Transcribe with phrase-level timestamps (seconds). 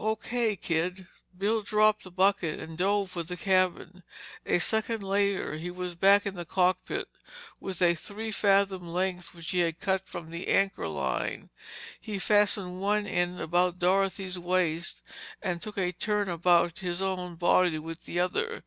[0.00, 0.16] "O.
[0.16, 1.06] K., kid."
[1.38, 4.02] Bill dropped the bucket and dove for the cabin.
[4.44, 7.06] A second later he was back in the cockpit
[7.60, 11.50] with a three fathom length which he had cut from the anchor line.
[12.00, 15.02] He fastened one end about Dorothy's waist
[15.40, 18.64] and took a turn about his own body with the other.